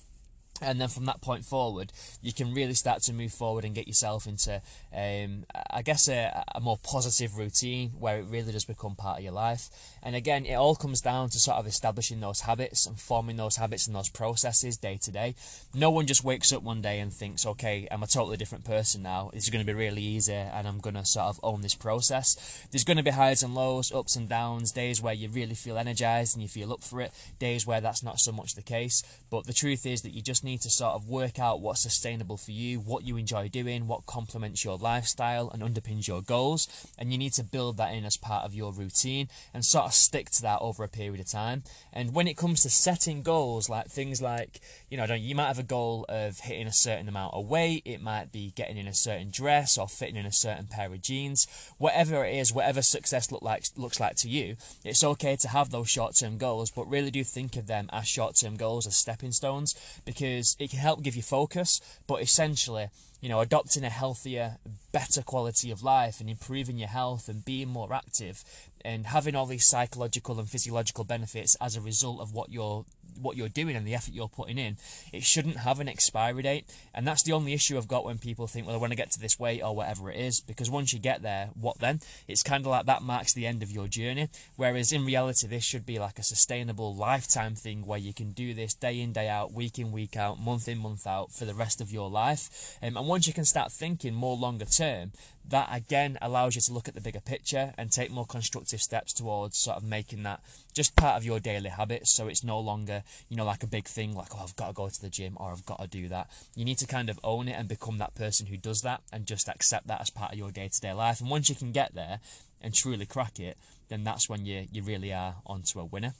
and 0.61 0.79
then 0.79 0.89
from 0.89 1.05
that 1.05 1.21
point 1.21 1.43
forward, 1.43 1.91
you 2.21 2.33
can 2.33 2.53
really 2.53 2.75
start 2.75 3.01
to 3.03 3.13
move 3.13 3.33
forward 3.33 3.65
and 3.65 3.73
get 3.73 3.87
yourself 3.87 4.27
into, 4.27 4.61
um, 4.95 5.43
I 5.71 5.81
guess, 5.81 6.07
a, 6.07 6.43
a, 6.53 6.59
more 6.59 6.77
positive 6.83 7.35
routine 7.35 7.89
where 7.99 8.19
it 8.19 8.25
really 8.29 8.51
does 8.51 8.65
become 8.65 8.95
part 8.95 9.17
of 9.17 9.23
your 9.23 9.33
life. 9.33 9.69
And 10.03 10.15
again, 10.15 10.45
it 10.45 10.53
all 10.53 10.75
comes 10.75 11.01
down 11.01 11.29
to 11.29 11.39
sort 11.39 11.57
of 11.57 11.65
establishing 11.65 12.19
those 12.19 12.41
habits 12.41 12.85
and 12.85 12.99
forming 12.99 13.37
those 13.37 13.55
habits 13.55 13.87
and 13.87 13.95
those 13.95 14.09
processes 14.09 14.77
day 14.77 14.99
to 15.01 15.11
day. 15.11 15.35
No 15.73 15.89
one 15.89 16.05
just 16.05 16.23
wakes 16.23 16.53
up 16.53 16.61
one 16.61 16.81
day 16.81 16.99
and 16.99 17.11
thinks, 17.11 17.45
okay, 17.45 17.87
I'm 17.89 18.03
a 18.03 18.07
totally 18.07 18.37
different 18.37 18.63
person 18.63 19.01
now. 19.01 19.31
It's 19.33 19.49
going 19.49 19.65
to 19.65 19.71
be 19.71 19.77
really 19.77 20.03
easy 20.03 20.33
and 20.33 20.67
I'm 20.67 20.79
going 20.79 20.95
to 20.95 21.05
sort 21.05 21.27
of 21.27 21.39
own 21.41 21.61
this 21.61 21.75
process. 21.75 22.67
There's 22.69 22.83
going 22.83 22.97
to 22.97 23.03
be 23.03 23.11
highs 23.11 23.41
and 23.41 23.55
lows, 23.55 23.91
ups 23.91 24.15
and 24.15 24.29
downs, 24.29 24.71
days 24.71 25.01
where 25.01 25.13
you 25.13 25.27
really 25.29 25.55
feel 25.55 25.77
energized 25.77 26.35
and 26.35 26.43
you 26.43 26.49
feel 26.49 26.71
up 26.71 26.83
for 26.83 27.01
it, 27.01 27.11
days 27.39 27.65
where 27.65 27.81
that's 27.81 28.03
not 28.03 28.19
so 28.19 28.31
much 28.31 28.53
the 28.53 28.61
case. 28.61 29.01
But 29.31 29.45
the 29.47 29.53
truth 29.53 29.87
is 29.87 30.03
that 30.03 30.11
you 30.11 30.21
just 30.21 30.40
need 30.43 30.51
need 30.51 30.61
to 30.61 30.69
sort 30.69 30.93
of 30.93 31.07
work 31.07 31.39
out 31.39 31.61
what's 31.61 31.81
sustainable 31.81 32.37
for 32.37 32.51
you, 32.51 32.79
what 32.79 33.05
you 33.05 33.17
enjoy 33.17 33.47
doing, 33.47 33.87
what 33.87 34.05
complements 34.05 34.65
your 34.65 34.77
lifestyle 34.77 35.49
and 35.49 35.63
underpins 35.63 36.07
your 36.07 36.21
goals, 36.21 36.67
and 36.97 37.11
you 37.11 37.17
need 37.17 37.33
to 37.33 37.43
build 37.43 37.77
that 37.77 37.93
in 37.93 38.03
as 38.05 38.17
part 38.17 38.43
of 38.43 38.53
your 38.53 38.73
routine 38.73 39.29
and 39.53 39.63
sort 39.63 39.85
of 39.85 39.93
stick 39.93 40.29
to 40.29 40.41
that 40.41 40.59
over 40.59 40.83
a 40.83 40.89
period 40.89 41.21
of 41.21 41.27
time. 41.27 41.63
And 41.93 42.13
when 42.13 42.27
it 42.27 42.37
comes 42.37 42.61
to 42.61 42.69
setting 42.69 43.23
goals, 43.23 43.69
like 43.69 43.87
things 43.87 44.21
like, 44.21 44.59
you 44.89 44.97
know, 44.97 45.05
you 45.13 45.35
might 45.35 45.47
have 45.47 45.59
a 45.59 45.63
goal 45.63 46.05
of 46.09 46.39
hitting 46.39 46.67
a 46.67 46.73
certain 46.73 47.07
amount 47.07 47.33
of 47.33 47.47
weight, 47.47 47.83
it 47.85 48.01
might 48.01 48.31
be 48.31 48.51
getting 48.55 48.77
in 48.77 48.87
a 48.87 48.93
certain 48.93 49.31
dress 49.31 49.77
or 49.77 49.87
fitting 49.87 50.17
in 50.17 50.25
a 50.25 50.31
certain 50.31 50.67
pair 50.67 50.91
of 50.93 51.01
jeans, 51.01 51.47
whatever 51.77 52.25
it 52.25 52.35
is, 52.35 52.53
whatever 52.53 52.81
success 52.81 53.31
look 53.31 53.41
like 53.41 53.63
looks 53.77 53.99
like 53.99 54.15
to 54.15 54.27
you, 54.27 54.57
it's 54.83 55.03
okay 55.03 55.35
to 55.37 55.47
have 55.47 55.69
those 55.69 55.89
short-term 55.89 56.37
goals, 56.37 56.71
but 56.71 56.89
really 56.89 57.11
do 57.11 57.23
think 57.23 57.55
of 57.55 57.67
them 57.67 57.89
as 57.93 58.07
short-term 58.07 58.57
goals, 58.57 58.85
as 58.85 58.95
stepping 58.95 59.31
stones, 59.31 59.75
because 60.05 60.30
it 60.59 60.69
can 60.69 60.79
help 60.79 61.03
give 61.03 61.15
you 61.15 61.21
focus, 61.21 61.81
but 62.07 62.21
essentially, 62.21 62.89
you 63.21 63.29
know, 63.29 63.39
adopting 63.39 63.83
a 63.83 63.89
healthier, 63.89 64.57
better 64.91 65.21
quality 65.21 65.71
of 65.71 65.83
life 65.83 66.19
and 66.19 66.29
improving 66.29 66.77
your 66.77 66.89
health 66.89 67.29
and 67.29 67.45
being 67.45 67.69
more 67.69 67.93
active 67.93 68.43
and 68.83 69.05
having 69.07 69.35
all 69.35 69.45
these 69.45 69.67
psychological 69.67 70.39
and 70.39 70.49
physiological 70.49 71.03
benefits 71.03 71.55
as 71.61 71.75
a 71.75 71.81
result 71.81 72.19
of 72.19 72.33
what 72.33 72.51
you're 72.51 72.85
what 73.21 73.37
you're 73.37 73.49
doing 73.49 73.75
and 73.75 73.85
the 73.85 73.95
effort 73.95 74.13
you're 74.13 74.27
putting 74.27 74.57
in, 74.57 74.77
it 75.11 75.23
shouldn't 75.23 75.57
have 75.57 75.79
an 75.79 75.87
expiry 75.87 76.43
date. 76.43 76.65
And 76.93 77.07
that's 77.07 77.23
the 77.23 77.33
only 77.33 77.53
issue 77.53 77.77
I've 77.77 77.87
got 77.87 78.05
when 78.05 78.17
people 78.17 78.47
think, 78.47 78.65
well, 78.65 78.75
I 78.75 78.79
want 78.79 78.91
to 78.91 78.97
get 78.97 79.11
to 79.11 79.19
this 79.19 79.39
weight 79.39 79.61
or 79.61 79.75
whatever 79.75 80.11
it 80.11 80.19
is, 80.19 80.41
because 80.41 80.69
once 80.69 80.93
you 80.93 80.99
get 80.99 81.21
there, 81.21 81.49
what 81.59 81.79
then? 81.79 81.99
It's 82.27 82.43
kind 82.43 82.65
of 82.65 82.71
like 82.71 82.85
that 82.85 83.01
marks 83.01 83.33
the 83.33 83.47
end 83.47 83.63
of 83.63 83.71
your 83.71 83.87
journey. 83.87 84.29
Whereas 84.55 84.91
in 84.91 85.05
reality, 85.05 85.47
this 85.47 85.63
should 85.63 85.85
be 85.85 85.99
like 85.99 86.19
a 86.19 86.23
sustainable 86.23 86.95
lifetime 86.95 87.55
thing 87.55 87.85
where 87.85 87.99
you 87.99 88.13
can 88.13 88.31
do 88.31 88.53
this 88.53 88.73
day 88.73 88.99
in, 88.99 89.13
day 89.13 89.29
out, 89.29 89.53
week 89.53 89.79
in, 89.79 89.91
week 89.91 90.17
out, 90.17 90.39
month 90.39 90.67
in, 90.67 90.77
month 90.77 91.07
out 91.07 91.31
for 91.31 91.45
the 91.45 91.53
rest 91.53 91.81
of 91.81 91.91
your 91.91 92.09
life. 92.09 92.77
Um, 92.81 92.97
and 92.97 93.07
once 93.07 93.27
you 93.27 93.33
can 93.33 93.45
start 93.45 93.71
thinking 93.71 94.13
more 94.13 94.35
longer 94.35 94.65
term, 94.65 95.11
that 95.47 95.69
again 95.71 96.17
allows 96.21 96.55
you 96.55 96.61
to 96.61 96.73
look 96.73 96.87
at 96.87 96.93
the 96.93 97.01
bigger 97.01 97.19
picture 97.19 97.73
and 97.77 97.91
take 97.91 98.11
more 98.11 98.25
constructive 98.25 98.81
steps 98.81 99.13
towards 99.13 99.57
sort 99.57 99.77
of 99.77 99.83
making 99.83 100.23
that 100.23 100.39
just 100.73 100.95
part 100.95 101.17
of 101.17 101.25
your 101.25 101.39
daily 101.39 101.69
habits 101.69 102.11
so 102.11 102.27
it's 102.27 102.43
no 102.43 102.59
longer 102.59 103.03
you 103.29 103.37
know 103.37 103.45
like 103.45 103.63
a 103.63 103.67
big 103.67 103.85
thing 103.85 104.15
like 104.15 104.29
oh 104.35 104.41
i've 104.43 104.55
got 104.55 104.67
to 104.67 104.73
go 104.73 104.87
to 104.87 105.01
the 105.01 105.09
gym 105.09 105.37
or 105.37 105.51
i've 105.51 105.65
got 105.65 105.79
to 105.81 105.87
do 105.87 106.07
that. 106.07 106.29
You 106.55 106.65
need 106.65 106.77
to 106.79 106.87
kind 106.87 107.09
of 107.09 107.19
own 107.23 107.47
it 107.47 107.53
and 107.53 107.67
become 107.67 107.97
that 107.97 108.15
person 108.15 108.47
who 108.47 108.57
does 108.57 108.81
that 108.81 109.01
and 109.11 109.25
just 109.25 109.49
accept 109.49 109.87
that 109.87 110.01
as 110.01 110.09
part 110.09 110.31
of 110.31 110.37
your 110.37 110.51
day-to-day 110.51 110.93
life. 110.93 111.19
And 111.21 111.29
once 111.29 111.49
you 111.49 111.55
can 111.55 111.71
get 111.71 111.93
there 111.93 112.19
and 112.61 112.73
truly 112.73 113.05
crack 113.05 113.39
it 113.39 113.57
then 113.89 114.03
that's 114.03 114.29
when 114.29 114.45
you 114.45 114.67
you 114.71 114.81
really 114.81 115.13
are 115.13 115.35
onto 115.45 115.79
a 115.79 115.85
winner. 115.85 116.13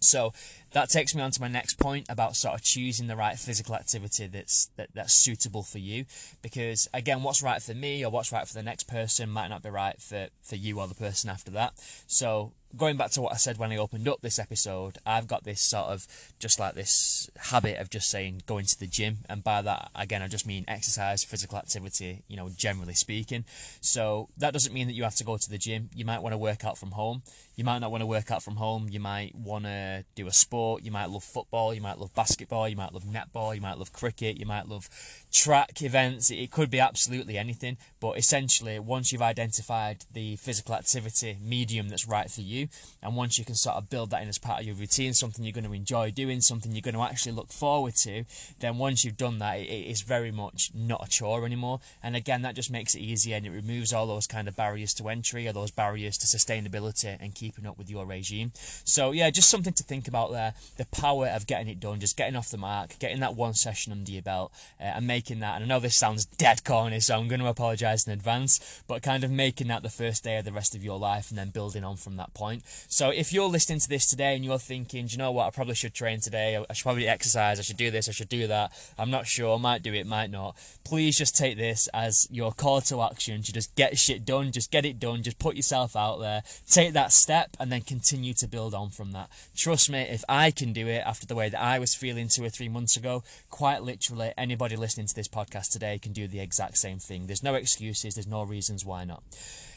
So 0.00 0.32
that 0.72 0.88
takes 0.88 1.14
me 1.14 1.22
on 1.22 1.30
to 1.32 1.40
my 1.40 1.48
next 1.48 1.78
point 1.78 2.06
about 2.08 2.36
sort 2.36 2.54
of 2.54 2.62
choosing 2.62 3.08
the 3.08 3.16
right 3.16 3.38
physical 3.38 3.74
activity 3.74 4.26
that's 4.26 4.70
that, 4.76 4.88
that's 4.94 5.14
suitable 5.14 5.62
for 5.62 5.78
you. 5.78 6.06
Because 6.40 6.88
again 6.94 7.22
what's 7.22 7.42
right 7.42 7.62
for 7.62 7.74
me 7.74 8.04
or 8.04 8.10
what's 8.10 8.32
right 8.32 8.46
for 8.46 8.54
the 8.54 8.62
next 8.62 8.84
person 8.84 9.28
might 9.28 9.48
not 9.48 9.62
be 9.62 9.70
right 9.70 10.00
for 10.00 10.28
for 10.42 10.56
you 10.56 10.80
or 10.80 10.86
the 10.86 10.94
person 10.94 11.28
after 11.28 11.50
that. 11.52 11.74
So 12.06 12.52
going 12.76 12.96
back 12.96 13.10
to 13.12 13.22
what 13.22 13.32
I 13.32 13.36
said 13.36 13.58
when 13.58 13.72
I 13.72 13.76
opened 13.76 14.08
up 14.08 14.20
this 14.20 14.38
episode, 14.38 14.98
I've 15.04 15.26
got 15.26 15.44
this 15.44 15.60
sort 15.60 15.86
of 15.86 16.06
just 16.38 16.58
like 16.58 16.74
this 16.74 17.30
habit 17.36 17.78
of 17.78 17.90
just 17.90 18.08
saying 18.10 18.42
going 18.46 18.64
to 18.66 18.78
the 18.78 18.86
gym, 18.86 19.18
and 19.28 19.44
by 19.44 19.62
that 19.62 19.90
again 19.94 20.22
I 20.22 20.28
just 20.28 20.46
mean 20.46 20.64
exercise, 20.68 21.24
physical 21.24 21.58
activity, 21.58 22.22
you 22.28 22.36
know, 22.36 22.50
generally 22.56 22.94
speaking. 22.94 23.44
So 23.80 24.28
that 24.38 24.52
doesn't 24.52 24.72
mean 24.72 24.86
that 24.86 24.94
you 24.94 25.04
have 25.04 25.16
to 25.16 25.24
go 25.24 25.36
to 25.36 25.50
the 25.50 25.58
gym. 25.58 25.90
You 25.94 26.04
might 26.04 26.22
want 26.22 26.32
to 26.32 26.38
work 26.38 26.64
out 26.64 26.78
from 26.78 26.92
home. 26.92 27.22
You 27.54 27.64
might 27.64 27.80
not 27.80 27.90
want 27.90 28.00
to 28.00 28.06
work 28.06 28.30
out 28.30 28.42
from 28.42 28.56
home. 28.56 28.88
You 28.90 29.00
might 29.00 29.34
want 29.34 29.64
to 29.66 30.04
do 30.14 30.26
a 30.26 30.32
sport. 30.32 30.82
You 30.82 30.90
might 30.90 31.10
love 31.10 31.22
football. 31.22 31.74
You 31.74 31.82
might 31.82 31.98
love 31.98 32.14
basketball. 32.14 32.68
You 32.68 32.76
might 32.76 32.94
love 32.94 33.04
netball. 33.04 33.54
You 33.54 33.60
might 33.60 33.78
love 33.78 33.92
cricket. 33.92 34.38
You 34.38 34.46
might 34.46 34.68
love 34.68 34.88
track 35.30 35.82
events. 35.82 36.30
It 36.30 36.50
could 36.50 36.70
be 36.70 36.80
absolutely 36.80 37.36
anything. 37.36 37.76
But 38.00 38.16
essentially, 38.16 38.78
once 38.78 39.12
you've 39.12 39.22
identified 39.22 40.06
the 40.12 40.36
physical 40.36 40.74
activity 40.74 41.36
medium 41.42 41.90
that's 41.90 42.08
right 42.08 42.30
for 42.30 42.40
you, 42.40 42.61
and 43.02 43.16
once 43.16 43.38
you 43.38 43.44
can 43.44 43.54
sort 43.54 43.76
of 43.76 43.90
build 43.90 44.10
that 44.10 44.22
in 44.22 44.28
as 44.28 44.38
part 44.38 44.60
of 44.60 44.66
your 44.66 44.76
routine, 44.76 45.14
something 45.14 45.44
you're 45.44 45.52
going 45.52 45.64
to 45.64 45.72
enjoy 45.72 46.10
doing, 46.10 46.40
something 46.40 46.72
you're 46.72 46.82
going 46.82 46.94
to 46.94 47.02
actually 47.02 47.32
look 47.32 47.52
forward 47.52 47.94
to, 47.96 48.24
then 48.60 48.78
once 48.78 49.04
you've 49.04 49.16
done 49.16 49.38
that, 49.38 49.58
it 49.58 49.90
is 49.90 50.02
very 50.02 50.30
much 50.30 50.70
not 50.74 51.04
a 51.06 51.08
chore 51.08 51.44
anymore. 51.44 51.80
And 52.02 52.16
again, 52.16 52.42
that 52.42 52.54
just 52.54 52.70
makes 52.70 52.94
it 52.94 53.00
easier 53.00 53.36
and 53.36 53.46
it 53.46 53.50
removes 53.50 53.92
all 53.92 54.06
those 54.06 54.26
kind 54.26 54.48
of 54.48 54.56
barriers 54.56 54.94
to 54.94 55.08
entry 55.08 55.46
or 55.48 55.52
those 55.52 55.70
barriers 55.70 56.18
to 56.18 56.26
sustainability 56.26 57.16
and 57.20 57.34
keeping 57.34 57.66
up 57.66 57.78
with 57.78 57.90
your 57.90 58.06
regime. 58.06 58.52
So 58.84 59.12
yeah, 59.12 59.30
just 59.30 59.50
something 59.50 59.72
to 59.74 59.82
think 59.82 60.08
about 60.08 60.32
there. 60.32 60.54
The 60.76 60.86
power 60.86 61.26
of 61.28 61.46
getting 61.46 61.68
it 61.68 61.80
done, 61.80 62.00
just 62.00 62.16
getting 62.16 62.36
off 62.36 62.50
the 62.50 62.58
mark, 62.58 62.98
getting 62.98 63.20
that 63.20 63.36
one 63.36 63.54
session 63.54 63.92
under 63.92 64.10
your 64.10 64.22
belt, 64.22 64.52
uh, 64.80 64.84
and 64.84 65.06
making 65.06 65.40
that. 65.40 65.56
And 65.56 65.64
I 65.64 65.66
know 65.66 65.80
this 65.80 65.96
sounds 65.96 66.24
dead 66.24 66.64
corny, 66.64 67.00
so 67.00 67.18
I'm 67.18 67.28
going 67.28 67.40
to 67.40 67.46
apologise 67.46 68.06
in 68.06 68.12
advance, 68.12 68.82
but 68.86 69.02
kind 69.02 69.24
of 69.24 69.30
making 69.30 69.68
that 69.68 69.82
the 69.82 69.88
first 69.88 70.24
day 70.24 70.36
of 70.38 70.44
the 70.44 70.52
rest 70.52 70.74
of 70.74 70.84
your 70.84 70.98
life, 70.98 71.30
and 71.30 71.38
then 71.38 71.50
building 71.50 71.84
on 71.84 71.96
from 71.96 72.16
that 72.16 72.34
point. 72.34 72.51
So 72.60 73.10
if 73.10 73.32
you're 73.32 73.48
listening 73.48 73.78
to 73.80 73.88
this 73.88 74.06
today 74.06 74.34
and 74.34 74.44
you're 74.44 74.58
thinking, 74.58 75.06
do 75.06 75.12
you 75.12 75.18
know 75.18 75.32
what, 75.32 75.46
I 75.46 75.50
probably 75.50 75.74
should 75.74 75.94
train 75.94 76.20
today. 76.20 76.56
I 76.56 76.72
should 76.72 76.82
probably 76.82 77.08
exercise. 77.08 77.58
I 77.58 77.62
should 77.62 77.76
do 77.76 77.90
this. 77.90 78.08
I 78.08 78.12
should 78.12 78.28
do 78.28 78.46
that. 78.46 78.72
I'm 78.98 79.10
not 79.10 79.26
sure. 79.26 79.56
I 79.56 79.60
might 79.60 79.82
do 79.82 79.94
it. 79.94 80.06
Might 80.06 80.30
not. 80.30 80.56
Please 80.84 81.16
just 81.16 81.36
take 81.36 81.56
this 81.56 81.88
as 81.94 82.28
your 82.30 82.52
call 82.52 82.80
to 82.82 83.02
action 83.02 83.42
to 83.42 83.52
just 83.52 83.74
get 83.74 83.98
shit 83.98 84.24
done. 84.24 84.52
Just 84.52 84.70
get 84.70 84.84
it 84.84 84.98
done. 84.98 85.22
Just 85.22 85.38
put 85.38 85.56
yourself 85.56 85.96
out 85.96 86.18
there. 86.18 86.42
Take 86.68 86.92
that 86.92 87.12
step 87.12 87.56
and 87.58 87.72
then 87.72 87.80
continue 87.80 88.34
to 88.34 88.46
build 88.46 88.74
on 88.74 88.90
from 88.90 89.12
that. 89.12 89.30
Trust 89.56 89.90
me, 89.90 90.00
if 90.00 90.24
I 90.28 90.50
can 90.50 90.72
do 90.72 90.88
it 90.88 91.02
after 91.06 91.26
the 91.26 91.34
way 91.34 91.48
that 91.48 91.60
I 91.60 91.78
was 91.78 91.94
feeling 91.94 92.28
two 92.28 92.44
or 92.44 92.50
three 92.50 92.68
months 92.68 92.96
ago, 92.96 93.22
quite 93.50 93.82
literally 93.82 94.32
anybody 94.36 94.76
listening 94.76 95.06
to 95.06 95.14
this 95.14 95.28
podcast 95.28 95.70
today 95.70 95.98
can 95.98 96.12
do 96.12 96.26
the 96.26 96.40
exact 96.40 96.78
same 96.78 96.98
thing. 96.98 97.26
There's 97.26 97.42
no 97.42 97.54
excuses, 97.54 98.14
there's 98.14 98.26
no 98.26 98.42
reasons 98.42 98.84
why 98.84 99.04
not. 99.04 99.22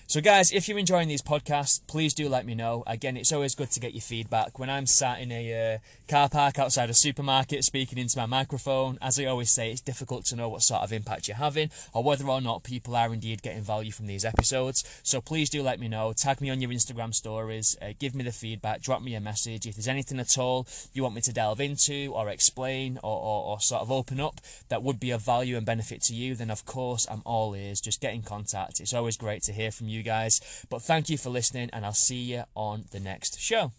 So, 0.07 0.21
guys, 0.21 0.51
if 0.51 0.69
you're 0.69 0.77
enjoying 0.77 1.07
these 1.07 1.23
podcasts, 1.23 1.81
please 1.87 2.13
do 2.13 2.29
let 2.29 2.45
me 2.45 2.53
know. 2.53 2.83
Again, 2.85 3.17
it's 3.17 3.31
always 3.31 3.55
good 3.55 3.71
to 3.71 3.79
get 3.79 3.95
your 3.95 4.03
feedback. 4.03 4.59
When 4.59 4.69
I'm 4.69 4.85
sat 4.85 5.19
in 5.19 5.31
a 5.31 5.73
uh, 5.73 5.77
car 6.07 6.29
park 6.29 6.59
outside 6.59 6.91
a 6.91 6.93
supermarket 6.93 7.63
speaking 7.63 7.97
into 7.97 8.15
my 8.15 8.27
microphone, 8.27 8.99
as 9.01 9.19
I 9.19 9.25
always 9.25 9.49
say, 9.49 9.71
it's 9.71 9.81
difficult 9.81 10.25
to 10.25 10.35
know 10.35 10.47
what 10.47 10.61
sort 10.61 10.83
of 10.83 10.93
impact 10.93 11.27
you're 11.27 11.37
having 11.37 11.71
or 11.91 12.03
whether 12.03 12.27
or 12.27 12.39
not 12.39 12.63
people 12.63 12.95
are 12.95 13.11
indeed 13.11 13.41
getting 13.41 13.63
value 13.63 13.91
from 13.91 14.05
these 14.05 14.23
episodes. 14.23 14.83
So, 15.01 15.21
please 15.21 15.49
do 15.49 15.63
let 15.63 15.79
me 15.79 15.87
know. 15.87 16.13
Tag 16.13 16.39
me 16.39 16.51
on 16.51 16.61
your 16.61 16.69
Instagram 16.69 17.11
stories, 17.11 17.75
uh, 17.81 17.93
give 17.97 18.13
me 18.13 18.23
the 18.23 18.31
feedback, 18.31 18.83
drop 18.83 19.01
me 19.01 19.15
a 19.15 19.19
message. 19.19 19.65
If 19.65 19.75
there's 19.75 19.87
anything 19.87 20.19
at 20.19 20.37
all 20.37 20.67
you 20.93 21.01
want 21.01 21.15
me 21.15 21.21
to 21.21 21.33
delve 21.33 21.59
into 21.59 22.13
or 22.13 22.29
explain 22.29 22.99
or, 23.03 23.17
or, 23.17 23.45
or 23.45 23.59
sort 23.59 23.81
of 23.81 23.91
open 23.91 24.19
up 24.19 24.39
that 24.69 24.83
would 24.83 24.99
be 24.99 25.09
of 25.09 25.23
value 25.23 25.57
and 25.57 25.65
benefit 25.65 26.03
to 26.03 26.13
you, 26.13 26.35
then 26.35 26.51
of 26.51 26.63
course 26.63 27.07
I'm 27.09 27.23
all 27.25 27.55
ears. 27.55 27.81
Just 27.81 28.01
get 28.01 28.13
in 28.13 28.21
contact. 28.21 28.79
It's 28.79 28.93
always 28.93 29.17
great 29.17 29.41
to 29.43 29.51
hear 29.51 29.71
from 29.71 29.87
you 29.87 29.94
you 29.95 30.03
guys. 30.03 30.41
But 30.69 30.81
thank 30.81 31.09
you 31.09 31.17
for 31.17 31.29
listening, 31.29 31.69
and 31.73 31.85
I'll 31.85 31.93
see 31.93 32.21
you 32.21 32.43
on 32.55 32.85
the 32.91 32.99
next 32.99 33.39
show. 33.39 33.71